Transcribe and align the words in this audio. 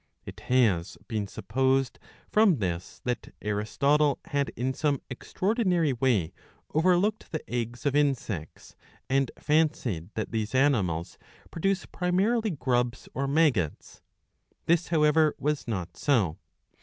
It 0.25 0.39
has 0.47 0.97
been 1.07 1.27
supposed 1.27 1.99
from 2.27 2.57
this 2.57 2.99
that 3.03 3.35
Aristotle 3.39 4.17
had 4.25 4.49
in 4.55 4.73
some 4.73 4.99
extraordinary 5.11 5.93
way 5.93 6.33
overlooked 6.73 7.31
the 7.31 7.47
eggs 7.47 7.85
of 7.85 7.95
insects, 7.95 8.75
and 9.11 9.29
fancied 9.37 10.09
that 10.15 10.31
these 10.31 10.55
animals 10.55 11.19
produce 11.51 11.85
primarily 11.85 12.49
grubs 12.49 13.09
or 13.13 13.27
maggots. 13.27 14.01
This, 14.65 14.87
however, 14.87 15.35
was 15.37 15.67
not 15.67 15.95
so. 15.95 16.39